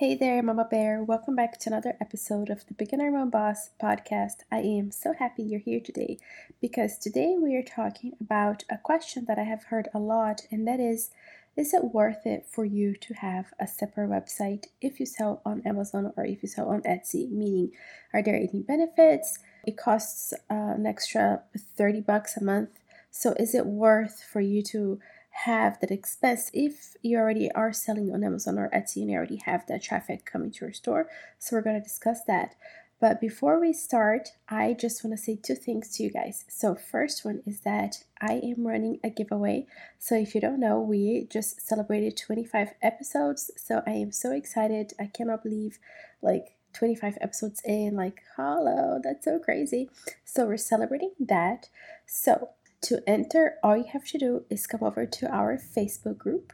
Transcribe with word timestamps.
Hey 0.00 0.14
there, 0.14 0.42
Mama 0.42 0.64
Bear. 0.64 1.04
Welcome 1.04 1.36
back 1.36 1.58
to 1.58 1.68
another 1.68 1.94
episode 2.00 2.48
of 2.48 2.66
the 2.66 2.72
Beginner 2.72 3.10
Mom 3.10 3.28
Boss 3.28 3.68
podcast. 3.78 4.44
I 4.50 4.60
am 4.60 4.90
so 4.90 5.12
happy 5.12 5.42
you're 5.42 5.60
here 5.60 5.78
today 5.78 6.16
because 6.58 6.96
today 6.96 7.36
we 7.38 7.54
are 7.54 7.62
talking 7.62 8.14
about 8.18 8.64
a 8.70 8.78
question 8.78 9.26
that 9.26 9.38
I 9.38 9.42
have 9.42 9.64
heard 9.64 9.90
a 9.92 9.98
lot, 9.98 10.46
and 10.50 10.66
that 10.66 10.80
is 10.80 11.10
Is 11.54 11.74
it 11.74 11.92
worth 11.92 12.24
it 12.24 12.46
for 12.48 12.64
you 12.64 12.94
to 12.94 13.12
have 13.12 13.52
a 13.60 13.66
separate 13.66 14.08
website 14.08 14.68
if 14.80 15.00
you 15.00 15.04
sell 15.04 15.42
on 15.44 15.60
Amazon 15.66 16.14
or 16.16 16.24
if 16.24 16.42
you 16.42 16.48
sell 16.48 16.70
on 16.70 16.80
Etsy? 16.80 17.30
Meaning, 17.30 17.72
are 18.14 18.22
there 18.22 18.36
any 18.36 18.62
benefits? 18.66 19.38
It 19.66 19.76
costs 19.76 20.32
uh, 20.32 20.76
an 20.78 20.86
extra 20.86 21.42
30 21.76 22.00
bucks 22.00 22.38
a 22.38 22.42
month. 22.42 22.70
So, 23.10 23.34
is 23.38 23.54
it 23.54 23.66
worth 23.66 24.22
for 24.22 24.40
you 24.40 24.62
to 24.62 24.98
have 25.30 25.80
that 25.80 25.90
expense 25.90 26.50
if 26.52 26.96
you 27.02 27.18
already 27.18 27.50
are 27.52 27.72
selling 27.72 28.12
on 28.12 28.24
Amazon 28.24 28.58
or 28.58 28.68
Etsy 28.70 29.02
and 29.02 29.10
you 29.10 29.16
already 29.16 29.40
have 29.44 29.66
that 29.66 29.82
traffic 29.82 30.24
coming 30.24 30.50
to 30.50 30.64
your 30.66 30.72
store. 30.72 31.08
So 31.38 31.56
we're 31.56 31.62
going 31.62 31.80
to 31.80 31.82
discuss 31.82 32.24
that. 32.24 32.54
But 33.00 33.18
before 33.18 33.58
we 33.58 33.72
start, 33.72 34.28
I 34.46 34.74
just 34.78 35.02
want 35.02 35.16
to 35.16 35.22
say 35.22 35.34
two 35.34 35.54
things 35.54 35.96
to 35.96 36.02
you 36.02 36.10
guys. 36.10 36.44
So, 36.48 36.74
first 36.74 37.24
one 37.24 37.42
is 37.46 37.60
that 37.60 38.04
I 38.20 38.34
am 38.44 38.66
running 38.66 39.00
a 39.02 39.08
giveaway. 39.08 39.66
So, 39.98 40.16
if 40.16 40.34
you 40.34 40.40
don't 40.42 40.60
know, 40.60 40.78
we 40.78 41.26
just 41.30 41.66
celebrated 41.66 42.18
25 42.18 42.74
episodes. 42.82 43.50
So, 43.56 43.82
I 43.86 43.92
am 43.92 44.12
so 44.12 44.32
excited. 44.32 44.92
I 45.00 45.06
cannot 45.06 45.42
believe 45.42 45.78
like 46.20 46.56
25 46.74 47.16
episodes 47.22 47.62
in, 47.64 47.96
like, 47.96 48.20
hello, 48.36 49.00
that's 49.02 49.24
so 49.24 49.38
crazy. 49.38 49.88
So, 50.26 50.44
we're 50.44 50.58
celebrating 50.58 51.12
that. 51.20 51.70
So, 52.06 52.50
to 52.82 53.02
enter, 53.06 53.56
all 53.62 53.76
you 53.76 53.86
have 53.92 54.06
to 54.06 54.18
do 54.18 54.44
is 54.50 54.66
come 54.66 54.82
over 54.82 55.06
to 55.06 55.26
our 55.34 55.58
Facebook 55.58 56.18
group 56.18 56.52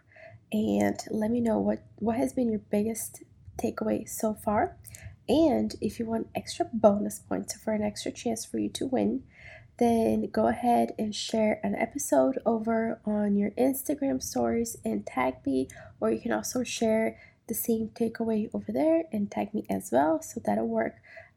and 0.53 0.99
let 1.11 1.31
me 1.31 1.41
know 1.41 1.59
what, 1.59 1.85
what 1.97 2.17
has 2.17 2.33
been 2.33 2.51
your 2.51 2.61
biggest 2.71 3.23
takeaway 3.63 4.09
so 4.09 4.35
far. 4.35 4.77
And 5.29 5.75
if 5.81 5.99
you 5.99 6.07
want 6.07 6.29
extra 6.35 6.67
bonus 6.73 7.19
points 7.19 7.57
for 7.57 7.73
an 7.73 7.83
extra 7.83 8.13
chance 8.13 8.45
for 8.45 8.59
you 8.59 8.69
to 8.71 8.87
win, 8.87 9.25
then 9.79 10.29
go 10.31 10.47
ahead 10.47 10.93
and 10.99 11.15
share 11.15 11.61
an 11.63 11.75
episode 11.75 12.39
over 12.47 13.01
on 13.05 13.37
your 13.37 13.51
Instagram 13.53 14.23
stories 14.23 14.77
and 14.85 15.07
tag 15.07 15.35
me, 15.45 15.69
or 16.01 16.11
you 16.11 16.21
can 16.21 16.33
also 16.33 16.63
share 16.63 17.19
the 17.49 17.55
same 17.55 17.89
takeaway 17.89 18.49
over 18.55 18.73
there 18.73 19.05
and 19.13 19.31
tag 19.31 19.53
me 19.53 19.67
as 19.69 19.91
well. 19.93 20.23
So 20.23 20.41
that'll 20.45 20.67
work 20.67 20.95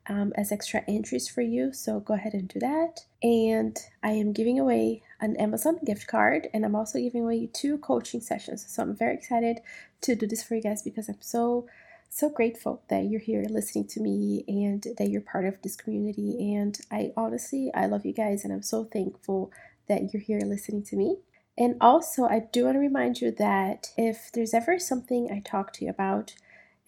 um, 0.08 0.34
as 0.36 0.52
extra 0.52 0.84
entries 0.88 1.28
for 1.28 1.42
you. 1.42 1.74
So 1.74 2.00
go 2.00 2.14
ahead 2.14 2.34
and 2.34 2.48
do 2.48 2.60
that. 2.60 3.02
And 3.22 3.78
I 4.04 4.12
am 4.12 4.34
giving 4.34 4.60
away 4.60 5.04
an 5.20 5.36
Amazon 5.38 5.80
gift 5.86 6.08
card 6.08 6.48
and 6.54 6.66
I'm 6.66 6.76
also 6.76 7.00
giving 7.00 7.24
away 7.24 7.50
two 7.54 7.78
coaching 7.80 8.22
sessions. 8.22 8.66
So 8.68 8.82
I'm 8.82 8.96
very 8.96 9.16
excited 9.16 9.60
to 10.02 10.16
do 10.16 10.26
this 10.26 10.44
for 10.44 10.56
you 10.56 10.62
guys 10.62 10.82
because 10.82 11.10
I'm 11.10 11.22
so 11.22 11.68
so 12.12 12.28
grateful 12.28 12.82
that 12.90 13.06
you're 13.06 13.20
here 13.20 13.46
listening 13.48 13.86
to 13.86 14.02
me 14.02 14.44
and 14.48 14.84
that 14.98 15.10
you're 15.10 15.22
part 15.22 15.46
of 15.46 15.62
this 15.62 15.76
community 15.76 16.56
and 16.56 16.76
I 16.90 17.12
honestly 17.16 17.70
I 17.76 17.86
love 17.86 18.04
you 18.04 18.14
guys 18.14 18.44
and 18.44 18.52
I'm 18.52 18.64
so 18.64 18.86
thankful 18.86 19.52
that 19.88 20.12
you're 20.12 20.24
here 20.24 20.40
listening 20.40 20.84
to 20.84 20.96
me. 20.96 21.18
And 21.58 21.76
also, 21.82 22.24
I 22.24 22.48
do 22.54 22.66
want 22.66 22.76
to 22.76 22.80
remind 22.80 23.20
you 23.20 23.32
that 23.32 23.92
if 23.98 24.32
there's 24.34 24.54
ever 24.54 24.80
something 24.80 25.30
I 25.30 25.42
talk 25.42 25.74
to 25.74 25.84
you 25.84 25.92
about 25.92 26.34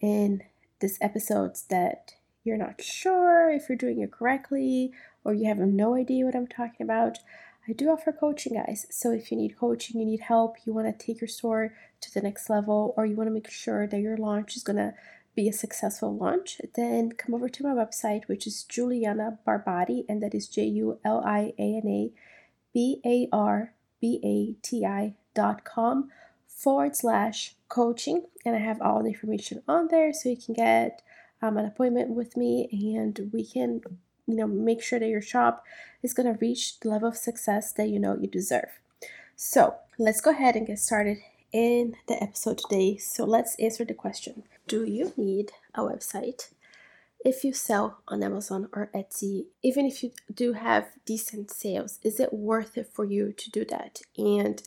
in 0.00 0.42
this 0.80 0.96
episodes 1.02 1.64
that 1.68 2.14
you're 2.44 2.56
not 2.56 2.82
sure 2.82 3.50
if 3.50 3.68
you're 3.68 3.78
doing 3.78 4.00
it 4.00 4.12
correctly 4.12 4.92
or 5.24 5.34
you 5.34 5.46
have 5.46 5.58
no 5.58 5.94
idea 5.94 6.24
what 6.24 6.34
I'm 6.34 6.46
talking 6.46 6.84
about, 6.84 7.18
I 7.68 7.72
do 7.72 7.90
offer 7.90 8.12
coaching, 8.12 8.54
guys. 8.54 8.86
So 8.90 9.12
if 9.12 9.30
you 9.30 9.36
need 9.36 9.56
coaching, 9.56 10.00
you 10.00 10.06
need 10.06 10.20
help, 10.20 10.56
you 10.64 10.72
want 10.72 10.86
to 10.86 11.06
take 11.06 11.20
your 11.20 11.28
store 11.28 11.74
to 12.00 12.12
the 12.12 12.20
next 12.20 12.50
level, 12.50 12.92
or 12.96 13.06
you 13.06 13.14
want 13.14 13.28
to 13.28 13.34
make 13.34 13.48
sure 13.48 13.86
that 13.86 14.00
your 14.00 14.16
launch 14.16 14.56
is 14.56 14.64
going 14.64 14.78
to 14.78 14.94
be 15.34 15.48
a 15.48 15.52
successful 15.52 16.14
launch, 16.14 16.60
then 16.74 17.12
come 17.12 17.34
over 17.34 17.48
to 17.48 17.62
my 17.62 17.70
website, 17.70 18.26
which 18.26 18.46
is 18.46 18.64
Juliana 18.64 19.38
Barbati, 19.46 20.04
and 20.08 20.22
that 20.22 20.34
is 20.34 20.48
J 20.48 20.64
U 20.64 20.98
L 21.04 21.22
I 21.24 21.52
A 21.58 21.76
N 21.76 21.86
A 21.86 22.10
B 22.74 23.00
A 23.06 23.28
R 23.32 23.72
B 24.00 24.20
A 24.24 24.60
T 24.66 24.84
I 24.84 25.14
dot 25.34 25.64
com 25.64 26.10
forward 26.46 26.96
slash 26.96 27.54
coaching. 27.68 28.24
And 28.44 28.56
I 28.56 28.58
have 28.58 28.82
all 28.82 29.02
the 29.02 29.10
information 29.10 29.62
on 29.66 29.88
there 29.88 30.12
so 30.12 30.28
you 30.28 30.36
can 30.36 30.54
get 30.54 31.00
um, 31.42 31.56
an 31.56 31.66
appointment 31.66 32.10
with 32.10 32.36
me 32.36 32.68
and 32.96 33.30
we 33.32 33.44
can 33.44 33.80
you 34.26 34.36
know 34.36 34.46
make 34.46 34.82
sure 34.82 34.98
that 34.98 35.08
your 35.08 35.20
shop 35.20 35.64
is 36.02 36.14
going 36.14 36.32
to 36.32 36.38
reach 36.40 36.80
the 36.80 36.88
level 36.88 37.08
of 37.08 37.16
success 37.16 37.72
that 37.72 37.88
you 37.88 37.98
know 37.98 38.16
you 38.18 38.28
deserve. 38.28 38.80
So 39.36 39.74
let's 39.98 40.20
go 40.20 40.30
ahead 40.30 40.56
and 40.56 40.66
get 40.66 40.78
started 40.78 41.18
in 41.52 41.96
the 42.08 42.22
episode 42.22 42.58
today. 42.58 42.96
So 42.96 43.24
let's 43.24 43.56
answer 43.56 43.84
the 43.84 43.94
question. 43.94 44.44
Do 44.66 44.84
you 44.84 45.12
need 45.16 45.52
a 45.74 45.82
website? 45.82 46.48
If 47.24 47.44
you 47.44 47.52
sell 47.52 47.98
on 48.08 48.22
Amazon 48.22 48.68
or 48.72 48.90
Etsy, 48.94 49.46
even 49.62 49.86
if 49.86 50.02
you 50.02 50.10
do 50.32 50.54
have 50.54 50.88
decent 51.04 51.50
sales, 51.50 52.00
is 52.02 52.18
it 52.18 52.32
worth 52.32 52.76
it 52.76 52.88
for 52.92 53.04
you 53.04 53.32
to 53.32 53.50
do 53.50 53.64
that? 53.66 54.00
And 54.16 54.60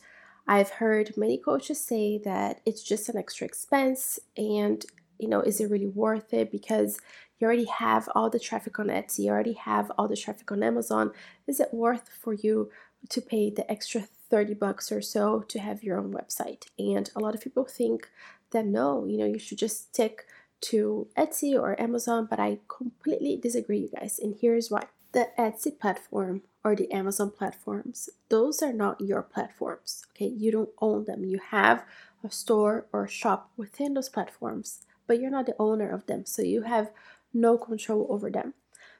I've 0.48 0.70
heard 0.70 1.16
many 1.16 1.38
coaches 1.38 1.80
say 1.80 2.18
that 2.18 2.60
it's 2.64 2.82
just 2.82 3.08
an 3.08 3.16
extra 3.18 3.46
expense 3.46 4.18
and 4.36 4.86
you 5.18 5.28
know, 5.28 5.40
is 5.40 5.60
it 5.60 5.70
really 5.70 5.86
worth 5.86 6.32
it? 6.32 6.50
Because 6.50 6.98
you 7.38 7.46
already 7.46 7.66
have 7.66 8.08
all 8.14 8.30
the 8.30 8.40
traffic 8.40 8.78
on 8.78 8.86
Etsy, 8.86 9.20
you 9.20 9.30
already 9.30 9.54
have 9.54 9.90
all 9.98 10.08
the 10.08 10.16
traffic 10.16 10.50
on 10.50 10.62
Amazon. 10.62 11.12
Is 11.46 11.60
it 11.60 11.72
worth 11.72 12.08
for 12.08 12.32
you 12.32 12.70
to 13.10 13.20
pay 13.20 13.50
the 13.50 13.70
extra 13.70 14.02
30 14.30 14.54
bucks 14.54 14.90
or 14.90 15.02
so 15.02 15.40
to 15.48 15.58
have 15.58 15.82
your 15.82 15.98
own 15.98 16.12
website? 16.12 16.64
And 16.78 17.10
a 17.14 17.20
lot 17.20 17.34
of 17.34 17.42
people 17.42 17.64
think 17.64 18.08
that 18.52 18.66
no, 18.66 19.04
you 19.04 19.18
know, 19.18 19.26
you 19.26 19.38
should 19.38 19.58
just 19.58 19.88
stick 19.88 20.26
to 20.62 21.08
Etsy 21.16 21.54
or 21.54 21.80
Amazon, 21.80 22.26
but 22.28 22.40
I 22.40 22.60
completely 22.68 23.36
disagree, 23.36 23.78
you 23.78 23.90
guys. 23.94 24.18
And 24.18 24.34
here's 24.40 24.70
why 24.70 24.84
the 25.12 25.28
Etsy 25.38 25.78
platform 25.78 26.42
or 26.64 26.74
the 26.74 26.90
Amazon 26.90 27.30
platforms, 27.30 28.08
those 28.28 28.62
are 28.62 28.72
not 28.72 29.00
your 29.00 29.22
platforms. 29.22 30.04
Okay, 30.10 30.26
you 30.26 30.50
don't 30.50 30.70
own 30.80 31.04
them. 31.04 31.24
You 31.24 31.38
have 31.50 31.84
a 32.24 32.30
store 32.30 32.86
or 32.92 33.04
a 33.04 33.08
shop 33.08 33.50
within 33.56 33.94
those 33.94 34.08
platforms 34.08 34.84
but 35.06 35.20
you're 35.20 35.30
not 35.30 35.46
the 35.46 35.56
owner 35.58 35.90
of 35.90 36.06
them, 36.06 36.26
so 36.26 36.42
you 36.42 36.62
have 36.62 36.90
no 37.32 37.58
control 37.58 38.06
over 38.10 38.30
them. 38.30 38.54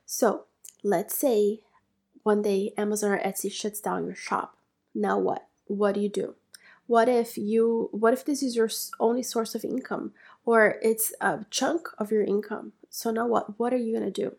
So 0.04 0.44
let's 0.82 1.16
say 1.16 1.60
one 2.22 2.42
day 2.42 2.72
Amazon 2.76 3.12
or 3.12 3.18
Etsy 3.18 3.50
shuts 3.50 3.80
down 3.80 4.06
your 4.06 4.14
shop. 4.14 4.56
Now 4.94 5.18
what? 5.18 5.46
What 5.66 5.94
do 5.94 6.00
you 6.00 6.08
do? 6.08 6.34
What 6.86 7.08
if 7.08 7.36
you 7.36 7.88
what 7.92 8.12
if 8.12 8.24
this 8.24 8.42
is 8.42 8.54
your 8.54 8.70
only 9.00 9.22
source 9.22 9.54
of 9.54 9.64
income 9.64 10.12
or 10.44 10.76
it's 10.82 11.12
a 11.20 11.44
chunk 11.50 11.88
of 11.98 12.10
your 12.12 12.22
income? 12.22 12.72
So 12.90 13.10
now 13.10 13.26
what? 13.26 13.58
What 13.58 13.72
are 13.72 13.78
you 13.78 13.98
going 13.98 14.12
to 14.12 14.22
do? 14.22 14.36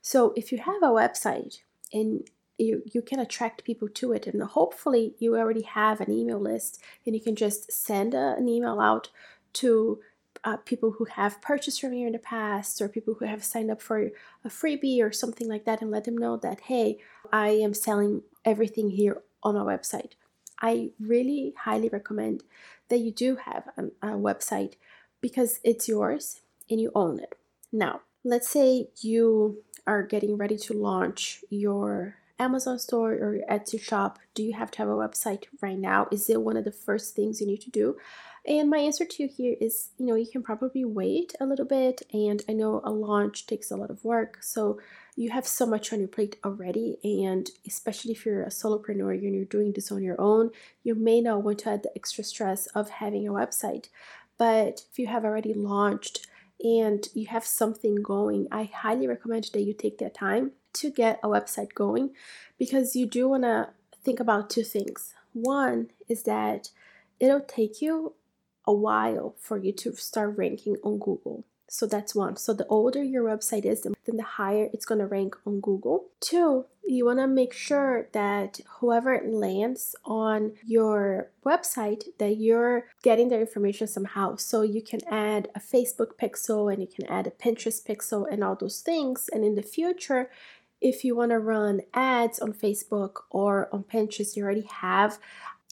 So 0.00 0.32
if 0.36 0.50
you 0.50 0.58
have 0.58 0.82
a 0.82 0.86
website 0.86 1.58
and 1.92 2.28
you, 2.58 2.82
you 2.92 3.02
can 3.02 3.18
attract 3.18 3.64
people 3.64 3.88
to 3.88 4.12
it 4.12 4.26
and 4.26 4.42
hopefully 4.42 5.14
you 5.18 5.36
already 5.36 5.62
have 5.62 6.00
an 6.00 6.10
email 6.10 6.40
list 6.40 6.80
and 7.06 7.14
you 7.14 7.20
can 7.20 7.36
just 7.36 7.72
send 7.72 8.14
a, 8.14 8.34
an 8.36 8.48
email 8.48 8.80
out 8.80 9.08
to 9.54 10.00
uh, 10.44 10.56
people 10.58 10.92
who 10.92 11.04
have 11.04 11.40
purchased 11.40 11.80
from 11.80 11.92
you 11.92 12.06
in 12.06 12.12
the 12.12 12.18
past 12.18 12.80
or 12.80 12.88
people 12.88 13.14
who 13.14 13.24
have 13.24 13.44
signed 13.44 13.70
up 13.70 13.80
for 13.80 14.10
a 14.44 14.48
freebie 14.48 15.02
or 15.02 15.12
something 15.12 15.48
like 15.48 15.64
that 15.64 15.80
and 15.80 15.90
let 15.90 16.04
them 16.04 16.18
know 16.18 16.36
that, 16.36 16.62
hey, 16.62 16.98
I 17.32 17.50
am 17.50 17.74
selling 17.74 18.22
everything 18.44 18.90
here 18.90 19.22
on 19.42 19.54
my 19.54 19.60
website. 19.60 20.12
I 20.60 20.90
really 21.00 21.54
highly 21.58 21.88
recommend 21.88 22.44
that 22.88 22.98
you 22.98 23.10
do 23.10 23.36
have 23.36 23.68
a, 23.76 24.06
website 24.16 24.74
because 25.20 25.60
it's 25.64 25.88
yours 25.88 26.40
and 26.70 26.80
you 26.80 26.90
own 26.94 27.18
it. 27.18 27.34
Now, 27.72 28.02
let's 28.24 28.48
say 28.48 28.88
you 29.00 29.62
are 29.86 30.02
getting 30.02 30.36
ready 30.36 30.56
to 30.56 30.74
launch 30.74 31.44
your 31.50 32.16
Amazon 32.38 32.78
store 32.78 33.12
or 33.12 33.38
Etsy 33.50 33.80
shop. 33.80 34.18
Do 34.34 34.42
you 34.42 34.52
have 34.54 34.70
to 34.72 34.78
have 34.78 34.88
a 34.88 34.92
website 34.92 35.44
right 35.60 35.78
now? 35.78 36.08
Is 36.10 36.28
it 36.28 36.42
one 36.42 36.56
of 36.56 36.64
the 36.64 36.72
first 36.72 37.14
things 37.14 37.40
you 37.40 37.46
need 37.46 37.62
to 37.62 37.70
do? 37.70 37.96
And 38.44 38.68
my 38.68 38.78
answer 38.78 39.04
to 39.04 39.22
you 39.22 39.28
here 39.28 39.56
is 39.60 39.90
you 39.98 40.06
know, 40.06 40.16
you 40.16 40.26
can 40.26 40.42
probably 40.42 40.84
wait 40.84 41.32
a 41.40 41.46
little 41.46 41.64
bit. 41.64 42.02
And 42.12 42.42
I 42.48 42.52
know 42.52 42.80
a 42.84 42.90
launch 42.90 43.46
takes 43.46 43.70
a 43.70 43.76
lot 43.76 43.90
of 43.90 44.04
work. 44.04 44.38
So 44.42 44.80
you 45.14 45.30
have 45.30 45.46
so 45.46 45.64
much 45.66 45.92
on 45.92 46.00
your 46.00 46.08
plate 46.08 46.36
already. 46.44 46.98
And 47.04 47.48
especially 47.66 48.12
if 48.12 48.26
you're 48.26 48.42
a 48.42 48.48
solopreneur 48.48 49.12
and 49.12 49.34
you're 49.34 49.44
doing 49.44 49.72
this 49.72 49.92
on 49.92 50.02
your 50.02 50.20
own, 50.20 50.50
you 50.82 50.94
may 50.94 51.20
not 51.20 51.42
want 51.42 51.60
to 51.60 51.70
add 51.70 51.84
the 51.84 51.92
extra 51.94 52.24
stress 52.24 52.66
of 52.68 52.90
having 52.90 53.28
a 53.28 53.32
website. 53.32 53.88
But 54.38 54.82
if 54.90 54.98
you 54.98 55.06
have 55.06 55.24
already 55.24 55.54
launched 55.54 56.26
and 56.64 57.06
you 57.14 57.26
have 57.26 57.44
something 57.44 57.96
going, 57.96 58.48
I 58.50 58.64
highly 58.64 59.06
recommend 59.06 59.50
that 59.52 59.62
you 59.62 59.74
take 59.74 59.98
that 59.98 60.14
time 60.14 60.52
to 60.74 60.90
get 60.90 61.20
a 61.22 61.28
website 61.28 61.74
going 61.74 62.10
because 62.58 62.96
you 62.96 63.06
do 63.06 63.28
want 63.28 63.44
to 63.44 63.68
think 64.02 64.18
about 64.18 64.50
two 64.50 64.64
things. 64.64 65.14
One 65.32 65.90
is 66.08 66.24
that 66.24 66.70
it'll 67.20 67.40
take 67.40 67.80
you 67.80 68.14
a 68.66 68.72
while 68.72 69.34
for 69.38 69.58
you 69.58 69.72
to 69.72 69.94
start 69.94 70.36
ranking 70.36 70.76
on 70.82 70.98
Google. 70.98 71.44
So 71.68 71.86
that's 71.86 72.14
one. 72.14 72.36
So 72.36 72.52
the 72.52 72.66
older 72.66 73.02
your 73.02 73.24
website 73.24 73.64
is, 73.64 73.82
then 73.82 73.94
the 74.06 74.22
higher 74.22 74.68
it's 74.72 74.84
going 74.84 75.00
to 75.00 75.06
rank 75.06 75.36
on 75.46 75.60
Google. 75.60 76.08
Two, 76.20 76.66
you 76.84 77.06
want 77.06 77.18
to 77.20 77.26
make 77.26 77.52
sure 77.52 78.08
that 78.12 78.60
whoever 78.78 79.20
lands 79.24 79.94
on 80.04 80.52
your 80.66 81.30
website 81.46 82.04
that 82.18 82.36
you're 82.36 82.86
getting 83.02 83.28
their 83.28 83.40
information 83.40 83.86
somehow 83.86 84.36
so 84.36 84.62
you 84.62 84.82
can 84.82 85.00
add 85.08 85.48
a 85.54 85.60
facebook 85.60 86.16
pixel 86.20 86.72
and 86.72 86.82
you 86.82 86.88
can 86.88 87.06
add 87.06 87.26
a 87.26 87.30
pinterest 87.30 87.86
pixel 87.86 88.26
and 88.30 88.42
all 88.42 88.56
those 88.56 88.80
things 88.80 89.30
and 89.32 89.44
in 89.44 89.54
the 89.54 89.62
future 89.62 90.30
if 90.80 91.04
you 91.04 91.14
want 91.14 91.30
to 91.30 91.38
run 91.38 91.80
ads 91.94 92.40
on 92.40 92.52
facebook 92.52 93.22
or 93.30 93.68
on 93.72 93.84
pinterest 93.84 94.36
you 94.36 94.42
already 94.42 94.68
have 94.68 95.18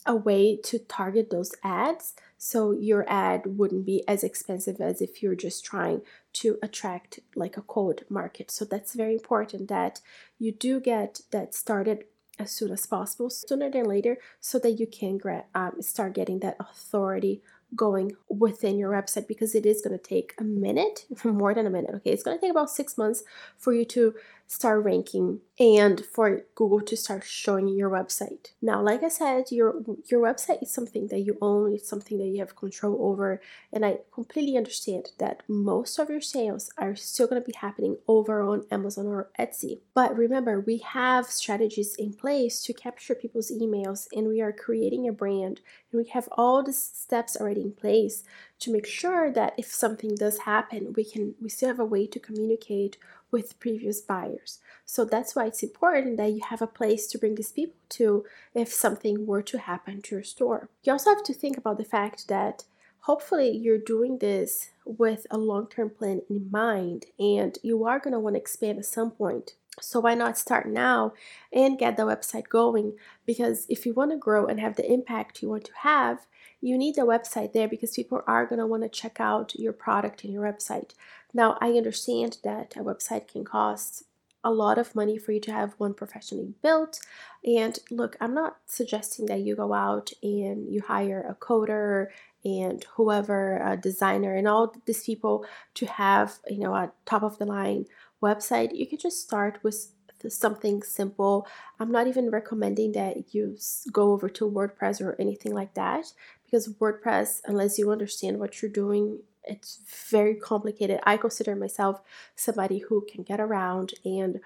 a 0.05 0.15
way 0.15 0.55
to 0.55 0.79
target 0.79 1.29
those 1.29 1.53
ads 1.63 2.15
so 2.43 2.71
your 2.71 3.05
ad 3.07 3.43
wouldn't 3.45 3.85
be 3.85 4.03
as 4.07 4.23
expensive 4.23 4.81
as 4.81 4.99
if 4.99 5.21
you're 5.21 5.35
just 5.35 5.63
trying 5.63 6.01
to 6.33 6.57
attract 6.63 7.19
like 7.35 7.55
a 7.55 7.61
cold 7.61 8.01
market. 8.09 8.49
So 8.49 8.65
that's 8.65 8.95
very 8.95 9.13
important 9.13 9.67
that 9.67 10.01
you 10.39 10.51
do 10.51 10.79
get 10.79 11.21
that 11.29 11.53
started 11.53 12.05
as 12.39 12.49
soon 12.49 12.71
as 12.71 12.87
possible 12.87 13.29
sooner 13.29 13.69
than 13.69 13.85
later 13.85 14.17
so 14.39 14.57
that 14.57 14.79
you 14.79 14.87
can 14.87 15.19
um, 15.53 15.83
start 15.83 16.15
getting 16.15 16.39
that 16.39 16.57
authority 16.59 17.43
going 17.75 18.13
within 18.27 18.75
your 18.79 18.91
website 18.91 19.27
because 19.27 19.53
it 19.53 19.67
is 19.67 19.83
going 19.83 19.95
to 19.95 20.03
take 20.03 20.33
a 20.39 20.43
minute 20.43 21.05
more 21.23 21.53
than 21.53 21.67
a 21.67 21.69
minute 21.69 21.91
okay? 21.93 22.09
It's 22.09 22.23
going 22.23 22.39
to 22.39 22.41
take 22.41 22.49
about 22.51 22.71
six 22.71 22.97
months 22.97 23.21
for 23.59 23.71
you 23.71 23.85
to 23.85 24.15
start 24.51 24.83
ranking 24.83 25.39
and 25.57 26.03
for 26.05 26.41
Google 26.55 26.81
to 26.81 26.97
start 26.97 27.23
showing 27.23 27.69
your 27.69 27.89
website. 27.89 28.51
Now, 28.61 28.81
like 28.81 29.01
I 29.01 29.07
said, 29.07 29.45
your 29.49 29.81
your 30.09 30.21
website 30.21 30.61
is 30.61 30.73
something 30.73 31.07
that 31.07 31.19
you 31.19 31.37
own, 31.41 31.73
it's 31.73 31.87
something 31.87 32.17
that 32.17 32.27
you 32.27 32.39
have 32.39 32.55
control 32.57 32.97
over, 32.99 33.39
and 33.71 33.85
I 33.85 33.99
completely 34.13 34.57
understand 34.57 35.11
that 35.19 35.43
most 35.47 35.99
of 35.99 36.09
your 36.09 36.19
sales 36.19 36.69
are 36.77 36.95
still 36.97 37.27
going 37.27 37.41
to 37.41 37.45
be 37.45 37.55
happening 37.57 37.95
over 38.09 38.41
on 38.41 38.65
Amazon 38.69 39.07
or 39.07 39.29
Etsy. 39.39 39.79
But 39.93 40.17
remember, 40.17 40.59
we 40.59 40.79
have 40.79 41.27
strategies 41.27 41.95
in 41.95 42.13
place 42.13 42.61
to 42.63 42.73
capture 42.73 43.15
people's 43.15 43.51
emails 43.51 44.07
and 44.11 44.27
we 44.27 44.41
are 44.41 44.51
creating 44.51 45.07
a 45.07 45.13
brand 45.13 45.61
and 45.91 46.03
we 46.03 46.09
have 46.09 46.27
all 46.33 46.61
the 46.61 46.73
steps 46.73 47.37
already 47.37 47.61
in 47.61 47.71
place 47.71 48.23
to 48.59 48.71
make 48.71 48.85
sure 48.85 49.31
that 49.31 49.53
if 49.57 49.67
something 49.67 50.15
does 50.15 50.39
happen, 50.39 50.93
we 50.95 51.05
can 51.05 51.35
we 51.41 51.47
still 51.49 51.69
have 51.69 51.79
a 51.79 51.85
way 51.85 52.05
to 52.07 52.19
communicate 52.19 52.97
with 53.31 53.59
previous 53.59 54.01
buyers. 54.01 54.59
So 54.85 55.05
that's 55.05 55.35
why 55.35 55.45
it's 55.45 55.63
important 55.63 56.17
that 56.17 56.33
you 56.33 56.41
have 56.49 56.61
a 56.61 56.67
place 56.67 57.07
to 57.07 57.17
bring 57.17 57.35
these 57.35 57.51
people 57.51 57.75
to 57.89 58.25
if 58.53 58.73
something 58.73 59.25
were 59.25 59.41
to 59.43 59.57
happen 59.57 60.01
to 60.03 60.15
your 60.15 60.23
store. 60.23 60.69
You 60.83 60.93
also 60.93 61.11
have 61.11 61.23
to 61.23 61.33
think 61.33 61.57
about 61.57 61.77
the 61.77 61.85
fact 61.85 62.27
that 62.27 62.65
hopefully 63.01 63.49
you're 63.49 63.77
doing 63.77 64.19
this 64.19 64.69
with 64.85 65.25
a 65.31 65.37
long-term 65.37 65.91
plan 65.91 66.21
in 66.29 66.49
mind 66.51 67.05
and 67.19 67.57
you 67.63 67.85
are 67.85 67.99
going 67.99 68.13
to 68.13 68.19
want 68.19 68.35
to 68.35 68.39
expand 68.41 68.79
at 68.79 68.85
some 68.85 69.11
point. 69.11 69.55
So 69.79 70.01
why 70.01 70.15
not 70.15 70.37
start 70.37 70.67
now 70.67 71.13
and 71.53 71.79
get 71.79 71.95
the 71.95 72.03
website 72.03 72.49
going 72.49 72.97
because 73.25 73.65
if 73.69 73.85
you 73.85 73.93
want 73.93 74.11
to 74.11 74.17
grow 74.17 74.45
and 74.45 74.59
have 74.59 74.75
the 74.75 74.91
impact 74.91 75.41
you 75.41 75.49
want 75.49 75.65
to 75.65 75.71
have, 75.83 76.27
you 76.59 76.77
need 76.77 76.95
the 76.95 77.01
website 77.01 77.53
there 77.53 77.67
because 77.67 77.95
people 77.95 78.21
are 78.27 78.45
going 78.45 78.59
to 78.59 78.67
want 78.67 78.83
to 78.83 78.89
check 78.89 79.19
out 79.19 79.55
your 79.55 79.73
product 79.73 80.25
in 80.25 80.31
your 80.31 80.43
website. 80.43 80.91
Now, 81.33 81.57
I 81.61 81.71
understand 81.71 82.37
that 82.43 82.75
a 82.75 82.83
website 82.83 83.29
can 83.29 83.45
cost 83.45 84.03
a 84.43 84.51
lot 84.51 84.77
of 84.77 84.95
money 84.95 85.17
for 85.17 85.31
you 85.31 85.39
to 85.39 85.51
have 85.51 85.73
one 85.77 85.93
professionally 85.93 86.53
built. 86.61 86.99
And 87.45 87.77
look, 87.89 88.17
I'm 88.19 88.33
not 88.33 88.57
suggesting 88.65 89.27
that 89.27 89.41
you 89.41 89.55
go 89.55 89.73
out 89.73 90.11
and 90.21 90.71
you 90.71 90.81
hire 90.81 91.23
a 91.27 91.35
coder 91.35 92.07
and 92.43 92.83
whoever, 92.95 93.57
a 93.57 93.77
designer, 93.77 94.35
and 94.35 94.47
all 94.47 94.73
these 94.85 95.03
people 95.03 95.45
to 95.75 95.85
have, 95.85 96.39
you 96.49 96.59
know, 96.59 96.73
a 96.73 96.91
top 97.05 97.23
of 97.23 97.37
the 97.37 97.45
line 97.45 97.85
website. 98.21 98.75
You 98.75 98.87
can 98.87 98.99
just 98.99 99.21
start 99.21 99.59
with 99.63 99.91
something 100.29 100.83
simple. 100.83 101.47
I'm 101.79 101.91
not 101.91 102.07
even 102.07 102.29
recommending 102.29 102.91
that 102.93 103.33
you 103.33 103.57
go 103.91 104.11
over 104.11 104.29
to 104.29 104.49
WordPress 104.49 105.01
or 105.01 105.15
anything 105.19 105.53
like 105.53 105.73
that 105.73 106.13
because 106.43 106.73
WordPress, 106.75 107.41
unless 107.45 107.79
you 107.79 107.91
understand 107.91 108.39
what 108.39 108.61
you're 108.61 108.71
doing, 108.71 109.19
it's 109.43 109.79
very 110.09 110.35
complicated. 110.35 110.99
I 111.03 111.17
consider 111.17 111.55
myself 111.55 112.01
somebody 112.35 112.79
who 112.79 113.05
can 113.09 113.23
get 113.23 113.39
around 113.39 113.93
and 114.05 114.39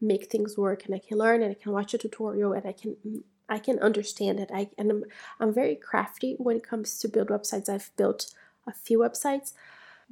make 0.00 0.30
things 0.30 0.58
work 0.58 0.84
and 0.84 0.94
I 0.94 0.98
can 0.98 1.16
learn 1.16 1.42
and 1.42 1.52
I 1.52 1.54
can 1.54 1.72
watch 1.72 1.94
a 1.94 1.98
tutorial 1.98 2.52
and 2.52 2.66
I 2.66 2.72
can 2.72 2.96
mm, 3.06 3.22
I 3.48 3.58
can 3.58 3.78
understand 3.80 4.40
it. 4.40 4.50
I 4.52 4.70
and 4.76 4.90
I'm, 4.90 5.04
I'm 5.38 5.54
very 5.54 5.76
crafty 5.76 6.34
when 6.38 6.56
it 6.56 6.66
comes 6.66 6.98
to 6.98 7.08
build 7.08 7.28
websites. 7.28 7.68
I've 7.68 7.90
built 7.96 8.32
a 8.66 8.72
few 8.72 8.98
websites, 8.98 9.52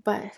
but 0.05 0.33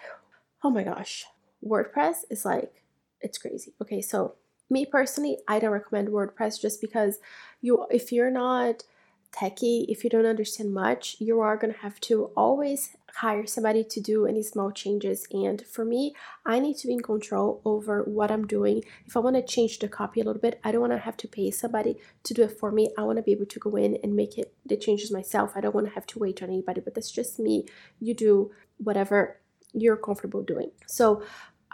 oh 0.64 0.70
my 0.70 0.82
gosh, 0.84 1.26
WordPress 1.64 2.24
is 2.30 2.44
like 2.44 2.82
it's 3.20 3.38
crazy. 3.38 3.72
Okay, 3.80 4.02
so 4.02 4.34
me 4.68 4.86
personally, 4.86 5.38
I 5.46 5.58
don't 5.58 5.70
recommend 5.70 6.08
WordPress 6.08 6.60
just 6.60 6.80
because 6.80 7.18
you 7.60 7.86
if 7.90 8.12
you're 8.12 8.30
not 8.30 8.84
techie, 9.32 9.86
if 9.88 10.04
you 10.04 10.10
don't 10.10 10.26
understand 10.26 10.74
much, 10.74 11.16
you 11.18 11.40
are 11.40 11.56
going 11.56 11.72
to 11.72 11.80
have 11.80 11.98
to 12.00 12.24
always 12.36 12.96
hire 13.16 13.46
somebody 13.46 13.82
to 13.82 14.00
do 14.00 14.26
any 14.26 14.42
small 14.42 14.70
changes. 14.70 15.26
And 15.32 15.62
for 15.66 15.84
me, 15.84 16.14
I 16.44 16.58
need 16.58 16.76
to 16.78 16.86
be 16.86 16.92
in 16.94 17.00
control 17.00 17.60
over 17.64 18.02
what 18.02 18.30
I'm 18.30 18.46
doing. 18.46 18.84
If 19.06 19.16
I 19.16 19.20
want 19.20 19.36
to 19.36 19.42
change 19.42 19.78
the 19.78 19.88
copy 19.88 20.20
a 20.20 20.24
little 20.24 20.40
bit, 20.40 20.60
I 20.64 20.72
don't 20.72 20.80
want 20.82 20.92
to 20.92 20.98
have 20.98 21.16
to 21.18 21.28
pay 21.28 21.50
somebody 21.50 21.96
to 22.24 22.34
do 22.34 22.42
it 22.42 22.58
for 22.58 22.70
me. 22.70 22.90
I 22.98 23.02
want 23.02 23.16
to 23.16 23.22
be 23.22 23.32
able 23.32 23.46
to 23.46 23.58
go 23.58 23.76
in 23.76 23.98
and 24.02 24.14
make 24.14 24.38
it 24.38 24.54
the 24.66 24.76
changes 24.76 25.10
myself. 25.10 25.52
I 25.54 25.60
don't 25.60 25.74
want 25.74 25.88
to 25.88 25.94
have 25.94 26.06
to 26.08 26.18
wait 26.18 26.42
on 26.42 26.50
anybody, 26.50 26.80
but 26.80 26.94
that's 26.94 27.10
just 27.10 27.38
me. 27.38 27.66
You 28.00 28.14
do 28.14 28.52
whatever 28.78 29.38
you're 29.72 29.96
comfortable 29.96 30.42
doing. 30.42 30.70
So 30.86 31.22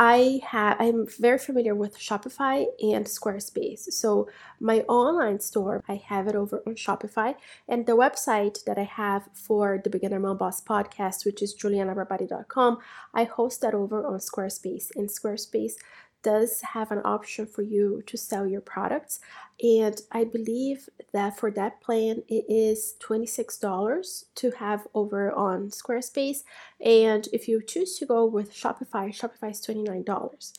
I 0.00 0.40
have 0.44 0.76
I'm 0.78 1.08
very 1.08 1.38
familiar 1.38 1.74
with 1.74 1.98
Shopify 1.98 2.66
and 2.80 3.04
Squarespace. 3.04 3.92
So 3.92 4.28
my 4.60 4.80
online 4.82 5.40
store, 5.40 5.82
I 5.88 5.96
have 5.96 6.28
it 6.28 6.36
over 6.36 6.62
on 6.64 6.76
Shopify, 6.76 7.34
and 7.68 7.84
the 7.84 7.96
website 7.96 8.62
that 8.64 8.78
I 8.78 8.84
have 8.84 9.28
for 9.32 9.80
the 9.82 9.90
Beginner 9.90 10.20
Mom 10.20 10.38
Boss 10.38 10.62
podcast, 10.62 11.26
which 11.26 11.42
is 11.42 11.52
julianabarbati.com, 11.56 12.78
I 13.12 13.24
host 13.24 13.60
that 13.62 13.74
over 13.74 14.06
on 14.06 14.20
Squarespace. 14.20 14.94
And 14.94 15.08
Squarespace 15.08 15.74
does 16.22 16.60
have 16.72 16.90
an 16.90 17.00
option 17.04 17.46
for 17.46 17.62
you 17.62 18.02
to 18.06 18.16
sell 18.16 18.46
your 18.46 18.60
products. 18.60 19.20
And 19.62 20.00
I 20.12 20.24
believe 20.24 20.88
that 21.12 21.38
for 21.38 21.50
that 21.52 21.80
plan, 21.80 22.22
it 22.28 22.44
is 22.48 22.94
$26 23.00 24.24
to 24.36 24.50
have 24.52 24.86
over 24.94 25.32
on 25.32 25.70
Squarespace. 25.70 26.38
And 26.84 27.28
if 27.32 27.48
you 27.48 27.62
choose 27.62 27.98
to 27.98 28.06
go 28.06 28.24
with 28.24 28.52
Shopify, 28.52 29.08
Shopify 29.08 29.50
is 29.50 29.64
$29. 29.66 30.52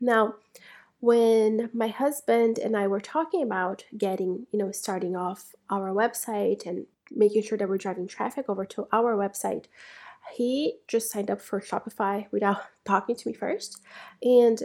Now, 0.00 0.34
when 1.00 1.70
my 1.74 1.88
husband 1.88 2.58
and 2.58 2.76
I 2.76 2.86
were 2.86 3.00
talking 3.00 3.42
about 3.42 3.84
getting, 3.96 4.46
you 4.50 4.58
know, 4.58 4.72
starting 4.72 5.14
off 5.14 5.54
our 5.68 5.90
website 5.90 6.66
and 6.66 6.86
making 7.10 7.42
sure 7.42 7.58
that 7.58 7.68
we're 7.68 7.78
driving 7.78 8.08
traffic 8.08 8.48
over 8.48 8.64
to 8.64 8.88
our 8.92 9.14
website, 9.14 9.66
he 10.32 10.78
just 10.88 11.10
signed 11.10 11.30
up 11.30 11.40
for 11.40 11.60
Shopify 11.60 12.26
without 12.32 12.62
talking 12.84 13.16
to 13.16 13.28
me 13.28 13.34
first. 13.34 13.82
And 14.22 14.62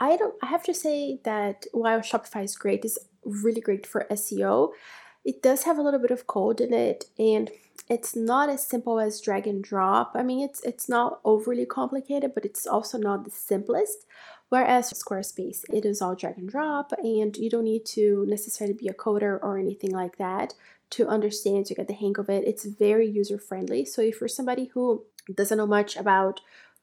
I 0.00 0.16
don't 0.16 0.34
I 0.42 0.46
have 0.46 0.64
to 0.64 0.74
say 0.74 1.20
that 1.24 1.66
while 1.72 2.00
Shopify 2.00 2.44
is 2.44 2.56
great, 2.56 2.84
it's 2.84 2.98
really 3.24 3.60
great 3.60 3.86
for 3.86 4.06
SEO. 4.10 4.72
It 5.24 5.42
does 5.42 5.64
have 5.64 5.76
a 5.78 5.82
little 5.82 6.00
bit 6.00 6.10
of 6.10 6.26
code 6.26 6.60
in 6.60 6.72
it 6.72 7.04
and 7.18 7.50
it's 7.88 8.16
not 8.16 8.48
as 8.48 8.66
simple 8.66 9.00
as 9.00 9.20
drag 9.20 9.46
and 9.46 9.62
drop. 9.62 10.12
I 10.14 10.22
mean, 10.22 10.42
it's 10.42 10.62
it's 10.64 10.88
not 10.88 11.20
overly 11.24 11.66
complicated, 11.66 12.32
but 12.34 12.44
it's 12.44 12.66
also 12.66 12.96
not 12.98 13.24
the 13.24 13.30
simplest. 13.30 14.06
Whereas 14.48 14.92
Squarespace, 14.92 15.64
it 15.72 15.84
is 15.84 16.02
all 16.02 16.16
drag 16.16 16.36
and 16.38 16.48
drop, 16.48 16.92
and 16.98 17.36
you 17.36 17.48
don't 17.48 17.64
need 17.64 17.86
to 17.86 18.24
necessarily 18.28 18.74
be 18.74 18.88
a 18.88 18.94
coder 18.94 19.38
or 19.42 19.58
anything 19.58 19.92
like 19.92 20.16
that 20.16 20.54
to 20.90 21.06
understand 21.06 21.66
to 21.66 21.74
get 21.74 21.86
the 21.86 21.94
hang 21.94 22.16
of 22.18 22.28
it. 22.28 22.46
It's 22.46 22.64
very 22.64 23.08
user 23.08 23.38
friendly. 23.38 23.84
So 23.84 24.02
if 24.02 24.20
you're 24.20 24.28
somebody 24.28 24.66
who 24.74 25.04
doesn't 25.32 25.56
know 25.56 25.66
much 25.66 25.96
about 25.96 26.40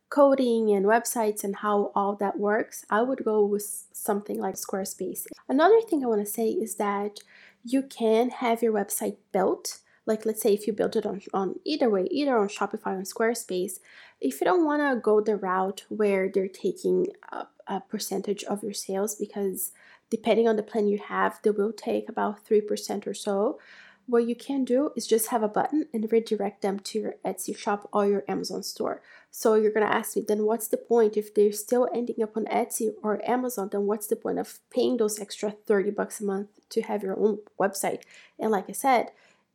coding 0.10 0.72
and 0.72 0.86
websites 0.86 1.44
and 1.44 1.58
how 1.58 1.92
all 1.94 2.16
that 2.16 2.40
works, 2.40 2.86
I 2.90 3.02
would 3.02 3.26
go 3.26 3.46
with 3.46 3.86
something 3.92 4.40
like 4.40 4.56
Squarespace. 4.56 5.26
Another 5.50 5.82
thing 5.82 6.04
I 6.04 6.08
want 6.08 6.26
to 6.26 6.32
say 6.32 6.50
is 6.50 6.76
that 6.76 7.20
you 7.64 7.84
can 7.84 8.30
have 8.30 8.62
your 8.62 8.74
website 8.74 9.18
built. 9.32 9.80
Like, 10.06 10.26
let's 10.26 10.42
say 10.42 10.54
if 10.54 10.68
you 10.68 10.74
build 10.74 10.96
it 10.96 11.06
on, 11.06 11.22
on 11.34 11.56
either 11.66 11.90
way, 11.90 12.08
either 12.10 12.38
on 12.38 12.48
Shopify 12.48 12.98
or 12.98 13.02
Squarespace, 13.02 13.80
if 14.22 14.40
you 14.40 14.46
don't 14.46 14.66
want 14.66 14.82
to 14.82 15.02
go 15.02 15.20
the 15.20 15.36
route 15.36 15.84
where 15.90 16.30
they're 16.34 16.48
taking 16.48 17.08
a, 17.32 17.48
a 17.68 17.82
percentage 17.82 18.44
of 18.46 18.64
your 18.64 18.74
sales, 18.74 19.16
because 19.16 19.74
depending 20.10 20.48
on 20.48 20.56
the 20.56 20.64
plan 20.64 20.88
you 20.88 20.98
have, 20.98 21.40
they 21.44 21.52
will 21.52 21.74
take 21.74 22.08
about 22.08 22.46
3% 22.48 23.06
or 23.06 23.14
so 23.14 23.60
what 24.08 24.28
you 24.28 24.36
can 24.36 24.64
do 24.64 24.92
is 24.96 25.06
just 25.06 25.28
have 25.28 25.44
a 25.44 25.48
button 25.50 25.86
and 25.94 26.12
redirect 26.12 26.62
them 26.62 26.80
to 26.80 27.00
your 27.00 27.16
Etsy 27.26 27.56
shop 27.56 27.90
or 27.92 28.08
your 28.08 28.24
Amazon 28.28 28.64
store. 28.64 29.02
So 29.30 29.56
you're 29.56 29.72
gonna 29.72 29.86
ask 29.86 30.16
me, 30.16 30.24
then 30.26 30.46
what's 30.46 30.70
the 30.70 30.78
point 30.78 31.18
if 31.18 31.34
they're 31.34 31.52
still 31.52 31.88
ending 31.94 32.24
up 32.24 32.36
on 32.38 32.46
Etsy 32.46 32.94
or 33.04 33.22
Amazon? 33.30 33.70
Then 33.72 33.86
what's 33.86 34.08
the 34.08 34.16
point 34.16 34.40
of 34.40 34.60
paying 34.72 34.98
those 34.98 35.20
extra 35.20 35.52
30 35.52 35.92
bucks 35.92 36.22
a 36.22 36.24
month 36.24 36.48
to 36.70 36.82
have 36.82 37.04
your 37.04 37.20
own 37.20 37.40
website? 37.60 38.04
And 38.40 38.50
like 38.50 38.70
I 38.70 38.74
said, 38.74 39.12